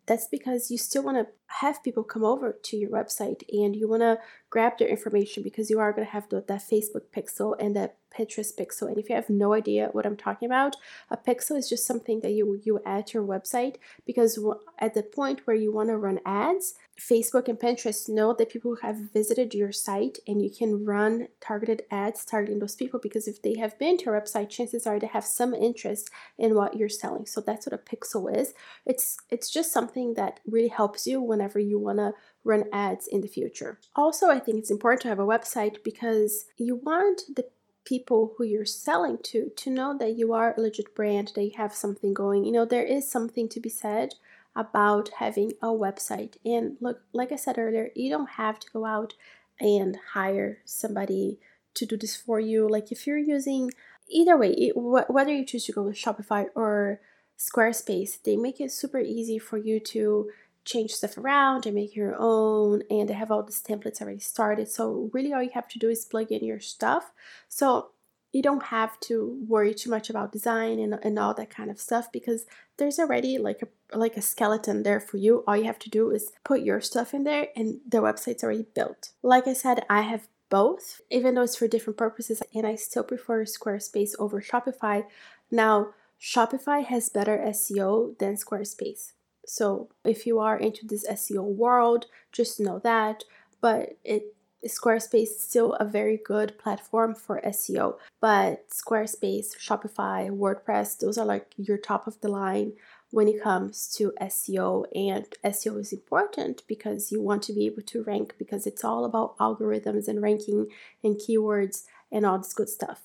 that's 0.07 0.29
because 0.29 0.71
you 0.71 0.79
still 0.79 1.03
want 1.03 1.17
to 1.17 1.33
have 1.61 1.83
people 1.83 2.05
come 2.05 2.25
over 2.25 2.59
to 2.63 2.77
your 2.77 2.91
website 2.91 3.43
and 3.53 3.77
you 3.77 3.89
want 3.89 4.03
to 4.03 4.19
grab 4.51 4.79
their 4.79 4.89
information 4.89 5.43
because 5.43 5.71
you 5.71 5.79
are 5.79 5.93
going 5.93 6.07
to 6.07 6.13
have 6.13 6.29
the, 6.29 6.45
that 6.49 6.61
Facebook 6.61 7.05
pixel 7.15 7.55
and 7.59 7.75
that 7.77 7.97
Pinterest 8.13 8.55
pixel. 8.55 8.89
And 8.89 8.99
if 8.99 9.09
you 9.09 9.15
have 9.15 9.31
no 9.31 9.55
idea 9.55 9.89
what 9.93 10.07
I'm 10.07 10.17
talking 10.17 10.47
about, 10.47 10.77
a 11.11 11.17
pixel 11.17 11.57
is 11.57 11.69
just 11.69 11.87
something 11.87 12.21
that 12.21 12.33
you 12.33 12.61
you 12.63 12.81
add 12.85 13.07
to 13.09 13.19
your 13.19 13.27
website 13.27 13.77
because 14.05 14.39
at 14.79 14.95
the 14.95 15.03
point 15.03 15.47
where 15.47 15.57
you 15.57 15.73
want 15.73 15.89
to 15.89 15.97
run 15.97 16.21
ads, 16.27 16.75
Facebook 17.01 17.49
and 17.49 17.59
Pinterest 17.59 18.09
know 18.09 18.35
that 18.35 18.51
people 18.51 18.77
have 18.83 19.13
visited 19.13 19.55
your 19.55 19.73
site 19.73 20.19
and 20.27 20.43
you 20.43 20.51
can 20.51 20.85
run 20.85 21.29
targeted 21.41 21.83
ads 21.91 22.25
targeting 22.25 22.59
those 22.59 22.77
people 22.77 23.01
because 23.03 23.27
if 23.27 23.41
they 23.41 23.57
have 23.57 23.79
been 23.79 23.97
to 23.99 24.05
your 24.05 24.21
website, 24.21 24.51
chances 24.51 24.87
are 24.87 24.99
they 24.99 25.07
have 25.07 25.25
some 25.25 25.55
interest 25.55 26.11
in 26.39 26.55
what 26.55 26.77
you're 26.77 26.89
selling. 26.89 27.27
So 27.27 27.41
that's 27.41 27.67
what 27.67 27.73
a 27.73 27.79
pixel 27.79 28.35
is. 28.35 28.53
It's 28.85 29.17
it's 29.31 29.51
just 29.51 29.73
something 29.73 30.15
that 30.15 30.41
really 30.47 30.69
helps 30.69 31.07
you 31.07 31.21
whenever 31.43 31.59
you 31.59 31.79
want 31.79 31.99
to 31.99 32.13
run 32.45 32.65
ads 32.73 33.09
in 33.09 33.21
the 33.21 33.29
future. 33.29 33.81
Also, 33.97 34.31
I 34.31 34.39
think 34.39 34.59
it's 34.59 34.71
important 34.71 35.03
to 35.03 35.09
have 35.09 35.19
a 35.19 35.27
website 35.27 35.83
because 35.83 36.47
you 36.57 36.77
want 36.77 37.23
the 37.35 37.47
people 37.85 38.35
who 38.37 38.45
you're 38.45 38.65
selling 38.65 39.19
to 39.25 39.51
to 39.57 39.71
know 39.71 39.97
that 39.99 40.17
you 40.17 40.33
are 40.33 40.55
a 40.57 40.61
legit 40.61 40.95
brand, 40.95 41.33
that 41.35 41.43
you 41.43 41.51
have 41.57 41.75
something 41.75 42.15
going. 42.15 42.45
You 42.45 42.53
know, 42.53 42.65
there 42.65 42.85
is 42.85 43.11
something 43.11 43.49
to 43.49 43.61
be 43.61 43.69
said 43.69 44.15
about 44.55 45.11
having 45.19 45.53
a 45.61 45.69
website. 45.69 46.37
And 46.45 46.77
look, 46.81 47.01
like 47.13 47.33
I 47.33 47.37
said 47.37 47.59
earlier, 47.59 47.91
you 47.97 48.09
don't 48.11 48.31
have 48.31 48.61
to 48.61 48.71
go 48.73 48.85
out 48.85 49.15
and 49.59 49.97
hire 50.13 50.59
somebody 50.65 51.41
to 51.75 51.87
do 51.87 51.97
this 51.97 52.15
for 52.15 52.39
you. 52.39 52.69
Like 52.69 52.93
if 52.93 53.07
you're 53.07 53.19
using 53.19 53.73
either 54.09 54.37
way, 54.37 54.53
it, 54.53 54.75
wh- 54.75 55.11
whether 55.11 55.35
you 55.35 55.45
choose 55.45 55.65
to 55.67 55.73
go 55.73 55.83
with 55.83 55.97
Shopify 55.97 56.47
or 56.55 57.01
Squarespace, 57.39 58.23
they 58.23 58.37
make 58.37 58.61
it 58.61 58.71
super 58.71 59.01
easy 59.01 59.39
for 59.39 59.59
you 59.59 59.81
to 59.81 60.31
change 60.65 60.93
stuff 60.93 61.19
around 61.19 61.67
and 61.67 61.75
make 61.75 61.97
your 61.97 62.15
own 62.19 62.83
and 62.91 63.09
they 63.09 63.15
have 63.15 63.31
all 63.31 63.43
these 63.43 63.63
templates 63.63 64.01
already 64.01 64.21
started. 64.21 64.69
So 64.69 65.11
really 65.13 65.33
all 65.33 65.43
you 65.43 65.51
have 65.55 65.69
to 65.69 65.79
do 65.79 65.89
is 65.89 66.05
plug 66.05 66.31
in 66.31 66.45
your 66.45 66.61
stuff. 66.61 67.13
So 67.49 67.91
you 68.33 68.43
don't 68.43 68.65
have 68.65 68.99
to 69.01 69.45
worry 69.47 69.75
too 69.75 69.91
much 69.91 70.09
about 70.09 70.33
design 70.33 70.79
and, 70.79 70.99
and 71.03 71.19
all 71.19 71.35
that 71.35 71.51
kind 71.51 71.71
of 71.71 71.79
stuff 71.79 72.11
because 72.11 72.47
there's 72.79 72.99
already 72.99 73.39
like 73.39 73.63
a 73.63 73.97
like 73.97 74.17
a 74.17 74.23
skeleton 74.23 74.83
there 74.83 75.01
for 75.01 75.19
you. 75.19 75.45
All 75.47 75.57
you 75.57 75.65
have 75.65 75.79
to 75.81 75.91
do 75.91 76.11
is 76.11 76.33
put 76.45 76.63
your 76.63 76.81
stuff 76.81 77.13
in 77.13 77.25
there 77.25 77.49
and 77.55 77.81
the 77.87 77.99
website's 77.99 78.43
already 78.43 78.67
built. 78.75 79.11
Like 79.23 79.47
i 79.47 79.53
said 79.53 79.85
i 79.91 80.01
have 80.03 80.29
both. 80.49 81.01
Even 81.11 81.35
though 81.35 81.43
it's 81.43 81.57
for 81.57 81.69
different 81.69 81.99
purposes 81.99 82.43
and 82.55 82.67
i 82.67 82.77
still 82.77 83.05
prefer 83.05 83.45
squarespace 83.45 84.13
over 84.19 84.41
shopify. 84.41 85.05
Now 85.51 85.89
shopify 86.21 86.85
has 86.85 87.11
better 87.11 87.37
seo 87.49 88.17
than 88.19 88.37
squarespace 88.37 89.13
so 89.47 89.89
if 90.05 90.27
you 90.27 90.39
are 90.39 90.57
into 90.57 90.87
this 90.87 91.07
SEO 91.09 91.43
world, 91.43 92.07
just 92.31 92.61
know 92.61 92.79
that. 92.81 93.25
But 93.61 93.97
it 94.05 94.35
Squarespace 94.67 95.23
is 95.23 95.41
still 95.41 95.73
a 95.75 95.85
very 95.85 96.17
good 96.17 96.57
platform 96.57 97.15
for 97.15 97.41
SEO. 97.41 97.97
But 98.21 98.69
Squarespace, 98.71 99.57
Shopify, 99.59 100.31
WordPress, 100.31 100.99
those 100.99 101.19
are 101.19 101.27
like 101.27 101.53
your 101.57 101.79
top 101.79 102.07
of 102.07 102.21
the 102.21 102.29
line 102.29 102.75
when 103.11 103.27
it 103.27 103.43
comes 103.43 103.89
to 103.97 104.13
SEO. 104.21 104.85
And 104.95 105.27
SEO 105.45 105.81
is 105.81 105.93
important 105.93 106.63
because 106.69 107.11
you 107.11 107.21
want 107.21 107.43
to 107.45 107.53
be 107.53 107.67
able 107.67 107.83
to 107.83 108.05
rank 108.05 108.35
because 108.39 108.67
it's 108.67 108.85
all 108.85 109.05
about 109.05 109.37
algorithms 109.39 110.07
and 110.07 110.23
ranking 110.23 110.69
and 111.03 111.17
keywords 111.17 111.83
and 112.13 112.25
all 112.25 112.39
this 112.39 112.55
good 112.55 112.69
stuff. 112.69 113.03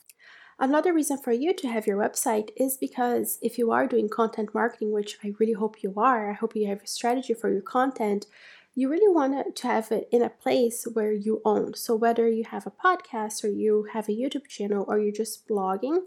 Another 0.60 0.92
reason 0.92 1.20
for 1.20 1.32
you 1.32 1.54
to 1.54 1.68
have 1.68 1.86
your 1.86 1.98
website 1.98 2.50
is 2.56 2.78
because 2.78 3.38
if 3.44 3.60
you 3.60 3.72
are 3.72 3.86
doing 3.86 4.10
content 4.10 4.56
marketing, 4.56 4.92
which 4.92 5.20
I 5.24 5.34
really 5.38 5.54
hope 5.54 5.84
you 5.84 5.94
are, 5.98 6.32
I 6.32 6.34
hope 6.34 6.56
you 6.56 6.68
have 6.68 6.82
a 6.82 6.88
strategy 6.88 7.36
for 7.36 7.52
your 7.52 7.62
content, 7.62 8.26
you 8.74 8.90
really 8.90 9.14
want 9.14 9.56
to 9.56 9.68
have 9.68 9.92
it 9.92 10.08
in 10.12 10.24
a 10.24 10.30
place 10.30 10.88
where 10.94 11.12
you 11.12 11.42
own. 11.46 11.76
So, 11.76 11.96
whether 11.96 12.28
you 12.28 12.44
have 12.44 12.66
a 12.66 12.72
podcast 12.72 13.44
or 13.44 13.50
you 13.50 13.88
have 13.94 14.10
a 14.10 14.12
YouTube 14.14 14.48
channel 14.48 14.86
or 14.88 14.98
you're 15.00 15.12
just 15.12 15.48
blogging, 15.48 16.02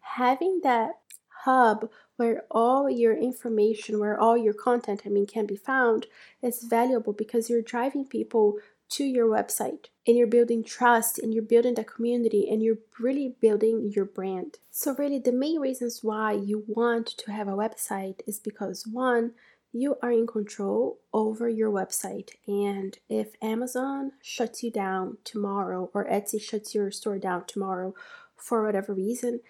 having 0.00 0.60
that 0.64 0.98
hub 1.44 1.88
where 2.16 2.44
all 2.50 2.88
your 2.90 3.16
information, 3.16 3.98
where 3.98 4.18
all 4.18 4.36
your 4.36 4.54
content, 4.54 5.02
I 5.04 5.08
mean, 5.08 5.26
can 5.26 5.46
be 5.46 5.56
found 5.56 6.06
is 6.42 6.62
valuable 6.62 7.12
because 7.12 7.48
you're 7.50 7.62
driving 7.62 8.06
people 8.06 8.58
to 8.92 9.04
your 9.04 9.26
website 9.26 9.86
and 10.06 10.16
you're 10.16 10.26
building 10.26 10.62
trust 10.62 11.18
and 11.18 11.32
you're 11.32 11.42
building 11.42 11.74
the 11.74 11.84
community 11.84 12.48
and 12.50 12.62
you're 12.62 12.78
really 12.98 13.34
building 13.40 13.92
your 13.94 14.04
brand. 14.04 14.58
So, 14.70 14.94
really, 14.94 15.18
the 15.18 15.32
main 15.32 15.60
reasons 15.60 16.00
why 16.02 16.32
you 16.32 16.64
want 16.66 17.06
to 17.06 17.32
have 17.32 17.48
a 17.48 17.52
website 17.52 18.20
is 18.26 18.38
because 18.38 18.86
one, 18.86 19.32
you 19.72 19.96
are 20.02 20.12
in 20.12 20.26
control 20.26 20.98
over 21.14 21.48
your 21.48 21.70
website. 21.70 22.30
And 22.46 22.98
if 23.08 23.28
Amazon 23.40 24.12
shuts 24.20 24.62
you 24.62 24.70
down 24.70 25.16
tomorrow 25.24 25.90
or 25.94 26.04
Etsy 26.04 26.40
shuts 26.40 26.74
your 26.74 26.90
store 26.90 27.18
down 27.18 27.44
tomorrow 27.46 27.94
for 28.36 28.64
whatever 28.64 28.92
reason, 28.92 29.40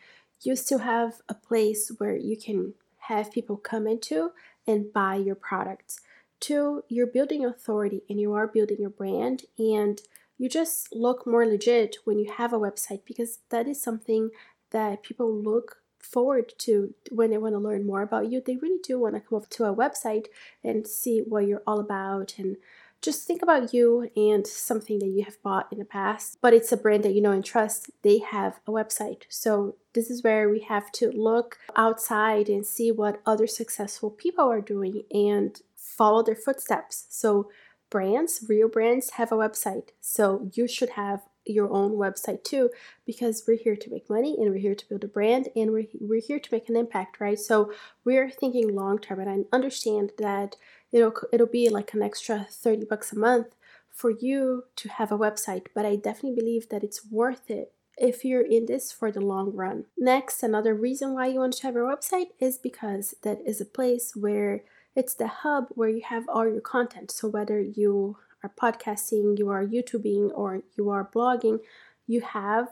you 0.43 0.55
still 0.55 0.79
have 0.79 1.21
a 1.29 1.35
place 1.35 1.91
where 1.99 2.17
you 2.17 2.37
can 2.37 2.75
have 3.09 3.33
people 3.33 3.57
come 3.57 3.87
into 3.87 4.31
and 4.67 4.93
buy 4.93 5.17
your 5.17 5.35
products. 5.35 6.01
Two, 6.43 6.83
you're 6.89 7.07
building 7.07 7.45
authority 7.45 8.03
and 8.11 8.21
you 8.21 8.35
are 8.35 8.49
building 8.49 8.79
your 8.81 8.91
brand, 8.91 9.45
and 9.59 10.01
you 10.39 10.49
just 10.49 10.93
look 10.93 11.25
more 11.25 11.47
legit 11.47 11.99
when 12.03 12.19
you 12.19 12.33
have 12.33 12.53
a 12.53 12.59
website 12.59 13.03
because 13.05 13.39
that 13.51 13.69
is 13.69 13.81
something 13.81 14.31
that 14.73 15.05
people 15.05 15.33
look 15.33 15.77
forward 16.01 16.53
to 16.59 16.95
when 17.13 17.31
they 17.31 17.39
want 17.39 17.55
to 17.55 17.61
learn 17.61 17.87
more 17.87 18.03
about 18.03 18.29
you. 18.29 18.43
They 18.45 18.57
really 18.57 18.81
do 18.83 18.99
want 18.99 19.15
to 19.15 19.21
come 19.21 19.39
up 19.39 19.51
to 19.51 19.67
a 19.67 19.75
website 19.75 20.27
and 20.65 20.85
see 20.85 21.21
what 21.21 21.47
you're 21.47 21.63
all 21.65 21.79
about 21.79 22.35
and 22.39 22.57
just 23.03 23.27
think 23.27 23.43
about 23.43 23.73
you 23.75 24.11
and 24.17 24.47
something 24.47 25.01
that 25.01 25.09
you 25.09 25.25
have 25.25 25.43
bought 25.43 25.73
in 25.73 25.79
the 25.79 25.85
past, 25.85 26.39
but 26.41 26.55
it's 26.55 26.71
a 26.71 26.77
brand 26.77 27.03
that 27.05 27.15
you 27.15 27.21
know 27.21 27.33
and 27.33 27.45
trust. 27.45 27.91
They 28.03 28.19
have 28.19 28.61
a 28.67 28.71
website. 28.71 29.23
So, 29.29 29.75
this 29.93 30.09
is 30.09 30.23
where 30.23 30.49
we 30.49 30.61
have 30.61 30.91
to 30.93 31.11
look 31.11 31.59
outside 31.77 32.49
and 32.49 32.65
see 32.65 32.91
what 32.91 33.21
other 33.27 33.47
successful 33.47 34.11
people 34.11 34.49
are 34.49 34.61
doing 34.61 35.03
and 35.13 35.61
follow 35.97 36.23
their 36.23 36.37
footsteps. 36.37 37.07
So, 37.11 37.51
brands, 37.91 38.45
real 38.49 38.69
brands, 38.69 39.11
have 39.11 39.33
a 39.33 39.37
website. 39.37 39.91
So, 40.01 40.51
you 40.55 40.67
should 40.67 40.91
have 40.91 41.23
your 41.45 41.73
own 41.73 41.93
website 41.93 42.45
too 42.45 42.71
because 43.05 43.45
we're 43.47 43.57
here 43.57 43.77
to 43.77 43.91
make 43.91 44.09
money 44.09 44.37
and 44.39 44.51
we're 44.51 44.59
here 44.59 44.75
to 44.75 44.89
build 44.89 45.05
a 45.05 45.09
brand 45.09 45.49
and 45.57 45.73
we're, 45.73 45.87
we're 46.01 46.21
here 46.21 46.39
to 46.39 46.49
make 46.53 46.69
an 46.69 46.77
impact 46.77 47.21
right 47.21 47.39
so 47.39 47.73
we're 48.05 48.31
thinking 48.31 48.75
long 48.75 48.99
term 48.99 49.21
and 49.21 49.29
i 49.29 49.57
understand 49.57 50.13
that 50.19 50.57
it'll 50.93 51.15
it'll 51.33 51.47
be 51.47 51.69
like 51.69 51.93
an 51.95 52.03
extra 52.03 52.47
30 52.49 52.85
bucks 52.85 53.13
a 53.13 53.19
month 53.19 53.49
for 53.91 54.11
you 54.11 54.65
to 54.77 54.89
have 54.89 55.11
a 55.11 55.19
website 55.19 55.67
but 55.75 55.85
i 55.85 55.97
definitely 55.97 56.41
believe 56.41 56.69
that 56.69 56.85
it's 56.85 57.11
worth 57.11 57.51
it 57.51 57.73
if 57.99 58.25
you're 58.25 58.47
in 58.47 58.67
this 58.67 58.93
for 58.93 59.11
the 59.11 59.21
long 59.21 59.55
run 59.55 59.85
next 59.99 60.43
another 60.43 60.75
reason 60.75 61.13
why 61.13 61.27
you 61.27 61.41
want 61.41 61.55
to 61.55 61.63
have 61.65 61.75
your 61.75 61.93
website 61.93 62.29
is 62.39 62.57
because 62.57 63.15
that 63.23 63.39
is 63.45 63.61
a 63.61 63.67
place 63.67 64.15
where 64.15 64.63
it's 64.95 65.15
the 65.15 65.29
hub 65.29 65.67
where 65.71 65.89
you 65.89 66.03
have 66.09 66.29
all 66.29 66.47
your 66.49 66.61
content. 66.61 67.11
So 67.11 67.29
whether 67.29 67.61
you 67.61 68.17
are 68.43 68.53
podcasting, 68.61 69.39
you 69.39 69.49
are 69.49 69.65
YouTubing, 69.65 70.31
or 70.35 70.63
you 70.77 70.91
are 70.91 71.09
blogging, 71.15 71.61
you 72.07 72.21
have 72.21 72.69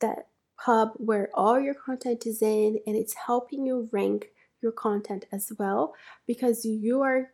that 0.00 0.26
hub 0.56 0.92
where 0.96 1.30
all 1.34 1.58
your 1.58 1.74
content 1.74 2.26
is 2.26 2.42
in 2.42 2.78
and 2.86 2.96
it's 2.96 3.14
helping 3.14 3.66
you 3.66 3.88
rank 3.90 4.28
your 4.60 4.72
content 4.72 5.24
as 5.32 5.52
well 5.58 5.94
because 6.26 6.64
you 6.64 7.02
are 7.02 7.30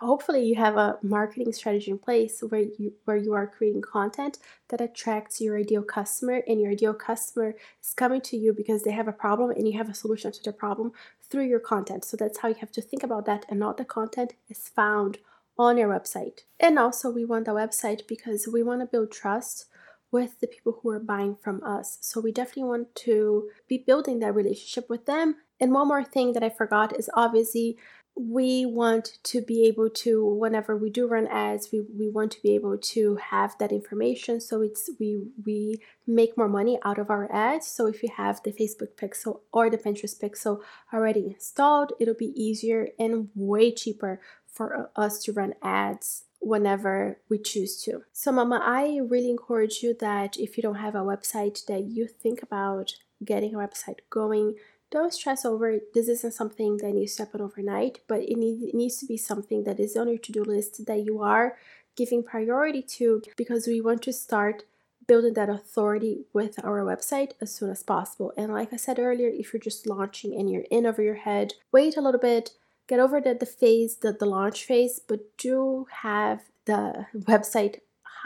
hopefully 0.00 0.44
you 0.44 0.56
have 0.56 0.76
a 0.76 0.98
marketing 1.02 1.52
strategy 1.52 1.90
in 1.90 1.98
place 1.98 2.42
where 2.48 2.60
you 2.60 2.92
where 3.04 3.16
you 3.16 3.32
are 3.32 3.46
creating 3.46 3.82
content 3.82 4.38
that 4.68 4.80
attracts 4.80 5.40
your 5.40 5.58
ideal 5.58 5.82
customer 5.82 6.42
and 6.46 6.60
your 6.60 6.72
ideal 6.72 6.94
customer 6.94 7.54
is 7.82 7.94
coming 7.94 8.20
to 8.20 8.36
you 8.36 8.52
because 8.52 8.82
they 8.82 8.92
have 8.92 9.08
a 9.08 9.12
problem 9.12 9.50
and 9.50 9.66
you 9.66 9.76
have 9.78 9.90
a 9.90 9.94
solution 9.94 10.32
to 10.32 10.42
their 10.42 10.52
problem 10.52 10.92
through 11.28 11.46
your 11.46 11.60
content. 11.60 12.04
So 12.04 12.16
that's 12.16 12.38
how 12.38 12.48
you 12.48 12.56
have 12.56 12.72
to 12.72 12.82
think 12.82 13.02
about 13.02 13.26
that 13.26 13.44
and 13.48 13.58
not 13.58 13.76
the 13.76 13.84
content 13.84 14.34
is 14.48 14.68
found 14.68 15.18
on 15.58 15.78
your 15.78 15.88
website. 15.88 16.40
And 16.58 16.78
also 16.78 17.10
we 17.10 17.24
want 17.24 17.48
a 17.48 17.52
website 17.52 18.06
because 18.08 18.48
we 18.52 18.62
want 18.62 18.80
to 18.80 18.86
build 18.86 19.12
trust 19.12 19.66
with 20.10 20.38
the 20.40 20.46
people 20.46 20.78
who 20.80 20.90
are 20.90 21.00
buying 21.00 21.34
from 21.34 21.62
us. 21.64 21.98
So 22.00 22.20
we 22.20 22.30
definitely 22.30 22.70
want 22.70 22.94
to 23.06 23.48
be 23.68 23.78
building 23.78 24.20
that 24.20 24.34
relationship 24.34 24.88
with 24.88 25.06
them. 25.06 25.36
And 25.58 25.72
one 25.72 25.88
more 25.88 26.04
thing 26.04 26.34
that 26.34 26.42
I 26.44 26.50
forgot 26.50 26.96
is 26.96 27.10
obviously 27.14 27.76
we 28.16 28.64
want 28.64 29.18
to 29.24 29.40
be 29.40 29.64
able 29.64 29.90
to 29.90 30.24
whenever 30.24 30.76
we 30.76 30.88
do 30.88 31.06
run 31.06 31.26
ads 31.26 31.70
we, 31.72 31.84
we 31.98 32.08
want 32.08 32.30
to 32.30 32.40
be 32.42 32.54
able 32.54 32.78
to 32.78 33.16
have 33.16 33.56
that 33.58 33.72
information. 33.72 34.40
So 34.40 34.62
it's 34.62 34.88
we 35.00 35.24
we 35.44 35.80
make 36.06 36.36
more 36.36 36.48
money 36.48 36.78
out 36.84 36.98
of 36.98 37.10
our 37.10 37.30
ads. 37.32 37.66
So 37.66 37.86
if 37.86 38.02
you 38.02 38.10
have 38.16 38.40
the 38.42 38.52
facebook 38.52 38.94
pixel 38.96 39.40
or 39.52 39.68
the 39.68 39.78
pinterest 39.78 40.20
pixel 40.20 40.60
already 40.92 41.26
installed 41.26 41.92
it'll 41.98 42.14
be 42.14 42.32
easier 42.40 42.88
and 42.98 43.30
way 43.34 43.72
cheaper 43.72 44.20
for 44.46 44.90
uh, 44.96 45.00
us 45.00 45.22
to 45.24 45.32
run 45.32 45.54
ads 45.62 46.24
whenever 46.40 47.18
we 47.28 47.38
choose 47.38 47.82
to. 47.82 48.04
So 48.12 48.30
mama 48.30 48.60
i 48.62 49.00
really 49.08 49.30
encourage 49.30 49.82
you 49.82 49.92
that 49.98 50.36
if 50.38 50.56
you 50.56 50.62
don't 50.62 50.76
have 50.76 50.94
a 50.94 50.98
website 50.98 51.66
that 51.66 51.84
you 51.84 52.06
think 52.06 52.42
about 52.42 52.92
getting 53.24 53.54
a 53.54 53.58
website 53.58 54.00
going 54.10 54.54
don't 54.94 55.12
stress 55.12 55.44
over 55.44 55.70
it. 55.70 55.92
This 55.92 56.08
isn't 56.08 56.34
something 56.34 56.78
that 56.78 56.92
needs 56.92 57.16
to 57.16 57.24
happen 57.24 57.40
overnight, 57.40 58.00
but 58.08 58.20
it, 58.20 58.36
need, 58.36 58.62
it 58.62 58.74
needs 58.74 58.96
to 58.98 59.06
be 59.06 59.16
something 59.16 59.64
that 59.64 59.78
is 59.78 59.96
on 59.96 60.08
your 60.08 60.18
to 60.18 60.32
do 60.32 60.42
list 60.42 60.86
that 60.86 61.04
you 61.04 61.20
are 61.20 61.56
giving 61.96 62.22
priority 62.22 62.82
to 62.82 63.22
because 63.36 63.66
we 63.66 63.80
want 63.80 64.02
to 64.02 64.12
start 64.12 64.64
building 65.06 65.34
that 65.34 65.50
authority 65.50 66.24
with 66.32 66.64
our 66.64 66.80
website 66.82 67.32
as 67.40 67.54
soon 67.54 67.70
as 67.70 67.82
possible. 67.82 68.32
And 68.36 68.52
like 68.52 68.72
I 68.72 68.76
said 68.76 68.98
earlier, 68.98 69.28
if 69.28 69.52
you're 69.52 69.60
just 69.60 69.86
launching 69.86 70.34
and 70.34 70.50
you're 70.50 70.64
in 70.70 70.86
over 70.86 71.02
your 71.02 71.16
head, 71.16 71.54
wait 71.72 71.96
a 71.96 72.00
little 72.00 72.20
bit, 72.20 72.52
get 72.86 73.00
over 73.00 73.20
the, 73.20 73.34
the 73.34 73.46
phase, 73.46 73.96
the, 73.96 74.12
the 74.12 74.26
launch 74.26 74.64
phase, 74.64 75.00
but 75.06 75.36
do 75.36 75.86
have 76.02 76.42
the 76.64 77.06
website 77.14 77.80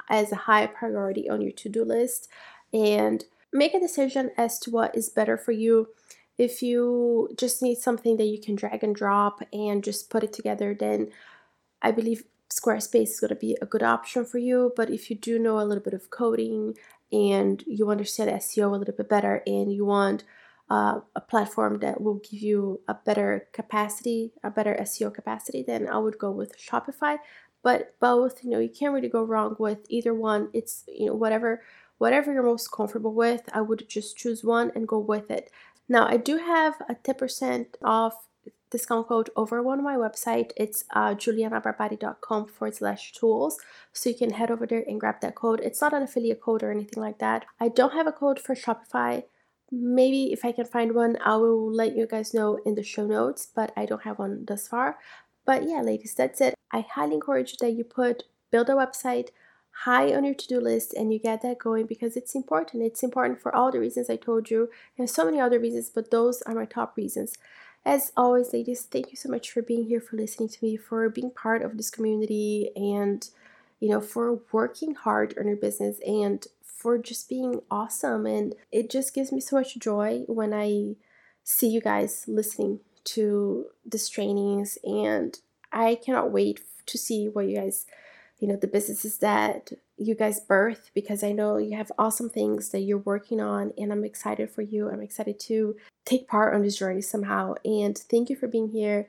as 0.09 0.33
a 0.33 0.37
high 0.37 0.67
priority 0.67 1.29
on 1.29 1.41
your 1.41 1.53
to 1.53 1.69
do 1.69 1.85
list 1.85 2.29
and 2.73 3.25
make 3.53 3.75
a 3.75 3.81
decision 3.81 4.31
as 4.37 4.59
to 4.61 4.71
what 4.71 4.97
is 4.97 5.09
better 5.09 5.37
for 5.37 5.53
you. 5.53 5.89
If 6.39 6.63
you 6.63 7.31
just 7.37 7.63
need 7.63 7.79
something 7.79 8.17
that 8.17 8.27
you 8.27 8.41
can 8.41 8.55
drag 8.55 8.85
and 8.85 8.95
drop 8.95 9.43
and 9.53 9.83
just 9.83 10.09
put 10.09 10.23
it 10.23 10.33
together, 10.33 10.75
then 10.79 11.11
I 11.83 11.91
believe 11.91 12.25
Squarespace 12.49 13.11
is 13.11 13.21
going 13.21 13.31
to 13.31 13.35
be 13.35 13.57
a 13.61 13.67
good 13.67 13.83
option 13.83 14.25
for 14.25 14.39
you. 14.39 14.73
But 14.77 14.91
if 14.91 15.11
you 15.11 15.17
do 15.17 15.39
know 15.39 15.59
a 15.59 15.65
little 15.65 15.83
bit 15.83 15.95
of 15.95 16.11
coding 16.11 16.77
and 17.13 17.63
you 17.67 17.91
understand 17.91 18.31
SEO 18.31 18.73
a 18.73 18.77
little 18.77 18.95
bit 18.95 19.09
better 19.09 19.43
and 19.47 19.73
you 19.73 19.85
want 19.85 20.25
uh, 20.71 21.01
a 21.17 21.21
platform 21.21 21.79
that 21.81 22.01
will 22.01 22.17
give 22.17 22.41
you 22.41 22.81
a 22.89 22.95
better 22.95 23.49
capacity, 23.53 24.33
a 24.43 24.51
better 24.51 24.77
SEO 24.81 25.13
capacity, 25.13 25.63
then 25.63 25.89
I 25.89 25.99
would 25.99 26.19
go 26.19 26.31
with 26.31 26.59
Shopify. 26.59 27.19
But 27.63 27.99
both, 28.01 28.45
you 28.45 28.51
know, 28.51 28.61
you 28.61 28.69
can't 28.69 28.95
really 28.95 29.09
go 29.09 29.25
wrong 29.25 29.57
with 29.59 29.79
either 29.89 30.15
one. 30.15 30.49
It's 30.53 30.85
you 30.87 31.07
know 31.07 31.15
whatever 31.15 31.63
whatever 31.99 32.33
you're 32.33 32.43
most 32.43 32.71
comfortable 32.71 33.13
with. 33.13 33.49
I 33.53 33.61
would 33.61 33.89
just 33.89 34.17
choose 34.17 34.45
one 34.45 34.71
and 34.75 34.87
go 34.87 34.99
with 34.99 35.31
it. 35.31 35.51
Now 35.89 36.07
I 36.07 36.17
do 36.17 36.37
have 36.39 36.75
a 36.89 36.95
10% 36.95 37.67
off 37.83 38.29
discount 38.71 39.09
code 39.09 39.31
over 39.37 39.67
on 39.67 39.83
my 39.83 39.97
website. 39.97 40.53
It's 40.57 40.85
uh, 40.91 41.15
julianabarbati.com 41.15 42.47
forward 42.47 42.75
slash 42.75 43.13
tools. 43.13 43.59
So 43.93 44.11
you 44.11 44.17
can 44.17 44.31
head 44.31 44.51
over 44.51 44.67
there 44.67 44.85
and 44.87 45.01
grab 45.01 45.21
that 45.23 45.35
code. 45.35 45.61
It's 45.61 45.81
not 45.81 45.95
an 45.95 46.03
affiliate 46.03 46.41
code 46.41 46.63
or 46.63 46.71
anything 46.71 47.03
like 47.03 47.19
that. 47.19 47.47
I 47.59 47.69
don't 47.69 47.95
have 47.95 48.07
a 48.07 48.13
code 48.13 48.39
for 48.39 48.55
Shopify. 48.55 49.25
Maybe 49.71 50.33
if 50.33 50.45
I 50.45 50.53
can 50.53 50.65
find 50.65 50.95
one, 50.95 51.19
I 51.25 51.37
will 51.37 51.71
let 51.71 51.97
you 51.97 52.07
guys 52.07 52.33
know 52.33 52.59
in 52.65 52.75
the 52.75 52.83
show 52.83 53.07
notes, 53.07 53.49
but 53.55 53.73
I 53.77 53.87
don't 53.87 54.03
have 54.03 54.19
one 54.19 54.45
thus 54.47 54.69
far. 54.69 54.99
But 55.45 55.69
yeah, 55.69 55.81
ladies, 55.81 56.15
that's 56.15 56.41
it. 56.41 56.55
I 56.73 56.87
highly 56.91 57.15
encourage 57.15 57.57
that 57.59 57.73
you 57.73 57.85
put 57.85 58.25
build 58.51 58.69
a 58.71 58.73
website 58.73 59.29
high 59.85 60.13
on 60.13 60.25
your 60.25 60.35
to-do 60.35 60.61
list 60.61 60.93
and 60.95 61.13
you 61.13 61.19
get 61.19 61.43
that 61.43 61.59
going 61.59 61.87
because 61.87 62.17
it's 62.17 62.35
important. 62.35 62.83
It's 62.83 63.03
important 63.03 63.41
for 63.41 63.55
all 63.55 63.71
the 63.71 63.79
reasons 63.79 64.11
I 64.11 64.17
told 64.17 64.51
you 64.51 64.71
and 64.97 65.09
so 65.09 65.25
many 65.25 65.39
other 65.41 65.61
reasons, 65.61 65.89
but 65.89 66.11
those 66.11 66.43
are 66.43 66.55
my 66.55 66.65
top 66.65 66.97
reasons. 66.97 67.35
As 67.85 68.13
always, 68.17 68.53
ladies, 68.53 68.83
thank 68.83 69.11
you 69.11 69.17
so 69.17 69.29
much 69.29 69.51
for 69.51 69.63
being 69.63 69.87
here, 69.87 70.01
for 70.01 70.17
listening 70.17 70.49
to 70.49 70.59
me, 70.63 70.77
for 70.77 71.09
being 71.09 71.31
part 71.31 71.63
of 71.63 71.77
this 71.77 71.91
community, 71.91 72.71
and 72.75 73.29
you 73.81 73.89
know, 73.89 74.01
for 74.01 74.41
working 74.51 74.95
hard 74.95 75.35
on 75.39 75.47
your 75.47 75.57
business 75.57 76.01
and 76.05 76.47
for 76.65 76.99
just 76.99 77.29
being 77.29 77.63
awesome. 77.71 78.27
And 78.27 78.57
it 78.73 78.91
just 78.91 79.15
gives 79.15 79.31
me 79.31 79.41
so 79.41 79.57
much 79.57 79.79
joy 79.79 80.25
when 80.27 80.53
I 80.53 80.97
see 81.45 81.69
you 81.69 81.81
guys 81.81 82.25
listening 82.27 82.81
to 83.05 83.67
these 83.87 84.09
trainings, 84.09 84.77
and 84.83 85.39
I 85.73 85.95
cannot 85.95 86.33
wait 86.33 86.61
to 86.87 86.99
see 86.99 87.29
what 87.29 87.47
you 87.47 87.57
guys, 87.57 87.87
you 88.39 88.47
know, 88.47 88.57
the 88.57 88.67
businesses 88.67 89.19
that 89.19 89.73
you 89.97 90.15
guys 90.15 90.41
birth 90.41 90.91
because 90.95 91.25
I 91.25 91.33
know 91.33 91.57
you 91.57 91.77
have 91.77 91.91
awesome 91.99 92.31
things 92.31 92.69
that 92.71 92.81
you're 92.81 92.99
working 92.99 93.41
on, 93.41 93.73
and 93.77 93.93
I'm 93.93 94.05
excited 94.05 94.51
for 94.51 94.63
you. 94.63 94.89
I'm 94.89 95.03
excited 95.03 95.41
to 95.41 95.77
take 96.05 96.29
part 96.29 96.55
on 96.55 96.63
this 96.63 96.79
journey 96.79 97.03
somehow. 97.03 97.55
And 97.65 97.99
thank 97.99 98.31
you 98.31 98.37
for 98.37 98.47
being 98.47 98.69
here. 98.69 99.09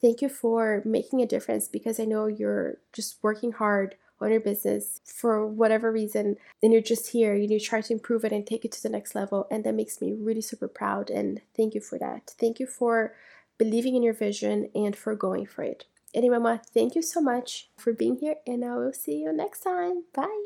Thank 0.00 0.20
you 0.20 0.28
for 0.28 0.82
making 0.84 1.22
a 1.22 1.26
difference 1.26 1.68
because 1.68 1.98
I 1.98 2.04
know 2.04 2.26
you're 2.26 2.76
just 2.92 3.16
working 3.22 3.52
hard 3.52 3.96
on 4.20 4.30
your 4.30 4.40
business 4.40 5.00
for 5.04 5.46
whatever 5.46 5.92
reason 5.92 6.36
and 6.62 6.72
you're 6.72 6.82
just 6.82 7.12
here 7.12 7.34
and 7.34 7.50
you 7.50 7.60
try 7.60 7.80
to 7.80 7.92
improve 7.92 8.24
it 8.24 8.32
and 8.32 8.46
take 8.46 8.64
it 8.64 8.72
to 8.72 8.82
the 8.82 8.88
next 8.88 9.14
level 9.14 9.46
and 9.50 9.64
that 9.64 9.74
makes 9.74 10.00
me 10.00 10.14
really 10.18 10.40
super 10.40 10.68
proud 10.68 11.10
and 11.10 11.42
thank 11.54 11.74
you 11.74 11.80
for 11.80 11.98
that 11.98 12.32
thank 12.38 12.58
you 12.58 12.66
for 12.66 13.14
believing 13.58 13.94
in 13.94 14.02
your 14.02 14.14
vision 14.14 14.70
and 14.74 14.96
for 14.96 15.14
going 15.14 15.44
for 15.44 15.62
it 15.62 15.84
anyway 16.14 16.38
mama 16.38 16.60
thank 16.72 16.94
you 16.94 17.02
so 17.02 17.20
much 17.20 17.68
for 17.76 17.92
being 17.92 18.16
here 18.16 18.36
and 18.46 18.64
i 18.64 18.74
will 18.76 18.92
see 18.92 19.18
you 19.18 19.32
next 19.32 19.60
time. 19.60 20.04
Bye 20.14 20.44